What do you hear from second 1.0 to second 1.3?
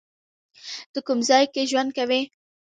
کوم